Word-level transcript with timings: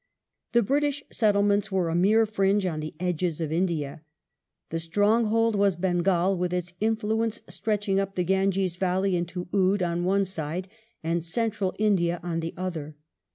The 0.53 0.63
British 0.63 1.03
settlements 1.11 1.71
were 1.71 1.87
a 1.87 1.93
mere 1.93 2.25
fringe 2.25 2.65
on 2.65 2.79
the 2.79 2.95
edges 2.99 3.39
of 3.39 3.51
India. 3.51 4.01
The 4.71 4.79
stronghold 4.79 5.55
was 5.55 5.75
Bengal, 5.75 6.35
with 6.39 6.51
its 6.53 6.73
influence 6.81 7.41
stretching 7.47 7.99
up 7.99 8.15
the 8.15 8.23
Ganges 8.23 8.77
Valley 8.77 9.15
into 9.15 9.47
Oude 9.53 9.83
on 9.83 10.03
one 10.03 10.25
side 10.25 10.67
and 11.03 11.23
Central 11.23 11.75
India 11.77 12.19
on 12.23 12.39
the 12.39 12.55
other. 12.57 12.95